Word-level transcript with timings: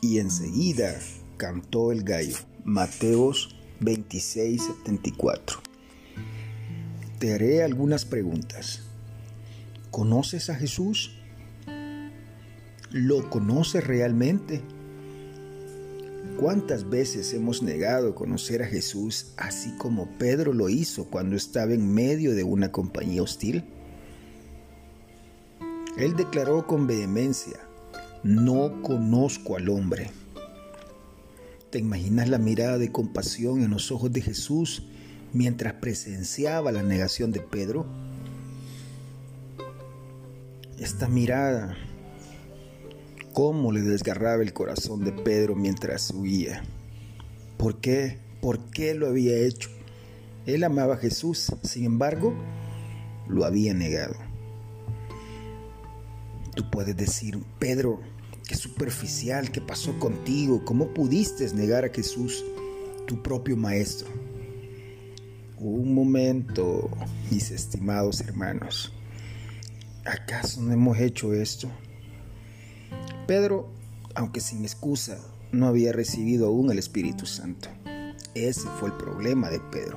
y 0.00 0.18
enseguida 0.18 0.98
cantó 1.36 1.92
el 1.92 2.02
gallo. 2.02 2.36
Mateos 2.64 3.56
26:74. 3.80 5.60
Te 7.18 7.34
haré 7.34 7.62
algunas 7.62 8.04
preguntas. 8.04 8.82
¿Conoces 9.90 10.50
a 10.50 10.54
Jesús? 10.54 11.12
¿Lo 12.90 13.28
conoces 13.30 13.86
realmente? 13.86 14.62
¿Cuántas 16.38 16.88
veces 16.88 17.34
hemos 17.34 17.62
negado 17.62 18.14
conocer 18.14 18.62
a 18.62 18.66
Jesús 18.66 19.32
así 19.36 19.72
como 19.76 20.08
Pedro 20.18 20.52
lo 20.52 20.68
hizo 20.68 21.06
cuando 21.06 21.34
estaba 21.34 21.72
en 21.72 21.92
medio 21.92 22.34
de 22.34 22.44
una 22.44 22.70
compañía 22.70 23.22
hostil? 23.22 23.64
Él 25.96 26.14
declaró 26.14 26.66
con 26.66 26.86
vehemencia, 26.86 27.58
no 28.22 28.82
conozco 28.82 29.56
al 29.56 29.68
hombre. 29.68 30.10
¿Te 31.70 31.78
imaginas 31.78 32.28
la 32.28 32.38
mirada 32.38 32.78
de 32.78 32.90
compasión 32.90 33.62
en 33.62 33.70
los 33.70 33.92
ojos 33.92 34.12
de 34.12 34.22
Jesús 34.22 34.84
mientras 35.32 35.74
presenciaba 35.74 36.72
la 36.72 36.82
negación 36.82 37.30
de 37.30 37.40
Pedro? 37.40 37.86
Esta 40.78 41.08
mirada, 41.08 41.76
cómo 43.32 43.72
le 43.72 43.82
desgarraba 43.82 44.42
el 44.42 44.52
corazón 44.52 45.04
de 45.04 45.12
Pedro 45.12 45.54
mientras 45.54 46.10
huía. 46.10 46.62
¿Por 47.56 47.80
qué? 47.80 48.18
¿Por 48.40 48.70
qué 48.70 48.94
lo 48.94 49.08
había 49.08 49.36
hecho? 49.36 49.68
Él 50.46 50.64
amaba 50.64 50.94
a 50.94 50.98
Jesús, 50.98 51.52
sin 51.62 51.84
embargo, 51.84 52.32
lo 53.28 53.44
había 53.44 53.74
negado. 53.74 54.27
Tú 56.58 56.68
puedes 56.68 56.96
decir, 56.96 57.38
Pedro, 57.60 58.00
qué 58.48 58.56
superficial, 58.56 59.52
qué 59.52 59.60
pasó 59.60 59.96
contigo, 60.00 60.64
cómo 60.64 60.92
pudiste 60.92 61.48
negar 61.54 61.84
a 61.84 61.94
Jesús, 61.94 62.44
tu 63.06 63.22
propio 63.22 63.56
maestro. 63.56 64.08
Un 65.56 65.94
momento, 65.94 66.90
mis 67.30 67.52
estimados 67.52 68.20
hermanos, 68.22 68.92
¿acaso 70.04 70.60
no 70.60 70.72
hemos 70.72 70.98
hecho 70.98 71.32
esto? 71.32 71.70
Pedro, 73.28 73.70
aunque 74.16 74.40
sin 74.40 74.64
excusa, 74.64 75.16
no 75.52 75.68
había 75.68 75.92
recibido 75.92 76.48
aún 76.48 76.72
el 76.72 76.80
Espíritu 76.80 77.24
Santo. 77.24 77.68
Ese 78.34 78.68
fue 78.80 78.88
el 78.88 78.96
problema 78.96 79.48
de 79.48 79.60
Pedro. 79.60 79.96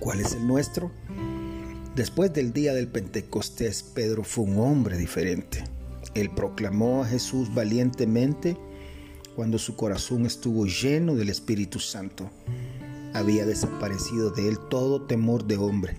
¿Cuál 0.00 0.20
es 0.20 0.32
el 0.32 0.46
nuestro? 0.46 0.90
Después 1.96 2.30
del 2.34 2.52
día 2.52 2.74
del 2.74 2.88
Pentecostés, 2.88 3.82
Pedro 3.82 4.22
fue 4.22 4.44
un 4.44 4.58
hombre 4.58 4.98
diferente. 4.98 5.64
Él 6.14 6.28
proclamó 6.28 7.02
a 7.02 7.06
Jesús 7.06 7.54
valientemente 7.54 8.54
cuando 9.34 9.58
su 9.58 9.76
corazón 9.76 10.26
estuvo 10.26 10.66
lleno 10.66 11.14
del 11.14 11.30
Espíritu 11.30 11.78
Santo. 11.80 12.30
Había 13.14 13.46
desaparecido 13.46 14.30
de 14.30 14.46
él 14.46 14.58
todo 14.68 15.06
temor 15.06 15.46
de 15.46 15.56
hombre. 15.56 15.96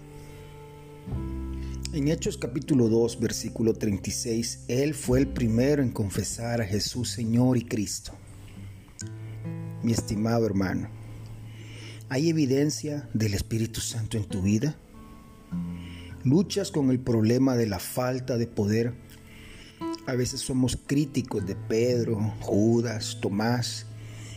En 1.94 2.10
Hechos 2.10 2.38
capítulo 2.38 2.90
2, 2.90 3.20
versículo 3.20 3.74
36, 3.74 4.66
Él 4.68 4.94
fue 4.94 5.18
el 5.18 5.28
primero 5.28 5.82
en 5.82 5.90
confesar 5.90 6.62
a 6.62 6.68
Jesús 6.68 7.10
Señor 7.10 7.58
y 7.58 7.64
Cristo. 7.64 8.12
Mi 9.82 9.94
estimado 9.94 10.46
hermano, 10.46 10.90
¿hay 12.08 12.30
evidencia 12.30 13.10
del 13.16 13.34
Espíritu 13.34 13.82
Santo 13.82 14.18
en 14.18 14.26
tu 14.26 14.44
vida? 14.44 14.78
Luchas 16.24 16.72
con 16.72 16.90
el 16.92 17.00
problema 17.00 17.56
de 17.56 17.68
la 17.68 17.80
falta 17.80 18.38
de 18.38 18.48
poder. 18.48 18.94
A 20.06 20.16
veces 20.16 20.42
somos 20.42 20.78
críticos 20.86 21.46
de 21.46 21.56
Pedro, 21.56 22.18
Judas, 22.42 23.20
Tomás 23.22 23.86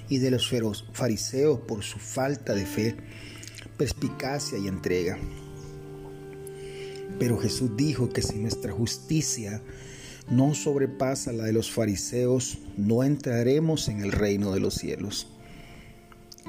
y 0.09 0.19
de 0.19 0.31
los 0.31 0.49
fariseos 0.93 1.61
por 1.61 1.83
su 1.83 1.99
falta 1.99 2.55
de 2.55 2.67
fe, 2.67 2.97
perspicacia 3.77 4.59
y 4.59 4.69
entrega. 4.69 5.19
Pero 7.19 7.39
Jesús 7.39 7.77
dijo 7.77 8.09
que 8.09 8.23
si 8.23 8.39
nuestra 8.39 8.73
justicia 8.73 9.63
no 10.31 10.55
sobrepasa 10.55 11.33
la 11.33 11.45
de 11.45 11.53
los 11.53 11.71
fariseos, 11.71 12.59
no 12.77 13.03
entraremos 13.03 13.89
en 13.89 14.01
el 14.01 14.13
reino 14.13 14.53
de 14.53 14.61
los 14.61 14.75
cielos. 14.75 15.29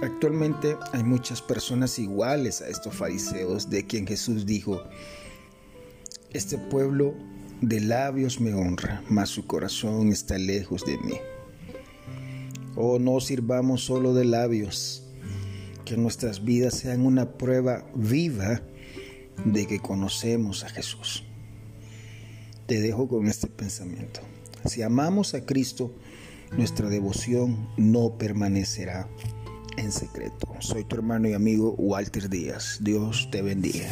Actualmente 0.01 0.78
hay 0.94 1.03
muchas 1.03 1.44
personas 1.44 2.00
iguales 2.00 2.62
a 2.62 2.69
estos 2.69 2.95
fariseos 2.95 3.69
de 3.69 3.85
quien 3.85 4.07
Jesús 4.07 4.47
dijo, 4.47 4.81
este 6.31 6.57
pueblo 6.57 7.13
de 7.62 7.81
labios 7.81 8.41
me 8.41 8.51
honra, 8.56 9.03
mas 9.09 9.29
su 9.29 9.45
corazón 9.45 10.09
está 10.09 10.40
lejos 10.40 10.84
de 10.85 10.97
mí. 10.97 11.13
Oh, 12.75 12.97
no 12.97 13.19
sirvamos 13.19 13.84
solo 13.84 14.16
de 14.16 14.25
labios, 14.25 15.03
que 15.85 15.97
nuestras 15.97 16.44
vidas 16.44 16.73
sean 16.79 17.06
una 17.06 17.34
prueba 17.34 17.85
viva 17.94 18.61
de 19.45 19.67
que 19.67 19.79
conocemos 19.79 20.63
a 20.63 20.69
Jesús. 20.69 21.23
Te 22.66 22.81
dejo 22.81 23.07
con 23.07 23.28
este 23.28 23.45
pensamiento. 23.45 24.22
Si 24.66 24.81
amamos 24.81 25.35
a 25.35 25.45
Cristo, 25.45 25.94
nuestra 26.57 26.90
devoción 26.90 27.69
no 27.78 28.17
permanecerá 28.17 29.07
en 29.78 29.92
secreto. 29.92 30.48
Soy 30.59 30.84
tu 30.84 30.96
hermano 30.96 31.28
y 31.28 31.34
amigo 31.34 31.76
Walter 31.78 32.30
Díaz. 32.30 32.78
Dios 32.82 33.28
te 33.32 33.42
bendiga. 33.42 33.90